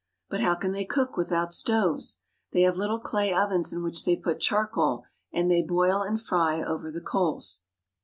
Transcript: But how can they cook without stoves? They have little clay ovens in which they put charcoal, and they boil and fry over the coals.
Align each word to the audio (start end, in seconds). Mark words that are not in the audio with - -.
But 0.31 0.41
how 0.41 0.55
can 0.55 0.71
they 0.71 0.83
cook 0.83 1.15
without 1.15 1.53
stoves? 1.53 2.21
They 2.53 2.61
have 2.63 2.75
little 2.75 2.97
clay 2.99 3.31
ovens 3.31 3.71
in 3.71 3.83
which 3.83 4.03
they 4.03 4.15
put 4.17 4.39
charcoal, 4.39 5.03
and 5.31 5.51
they 5.51 5.61
boil 5.61 6.01
and 6.01 6.19
fry 6.19 6.59
over 6.63 6.89
the 6.89 7.01
coals. 7.01 7.65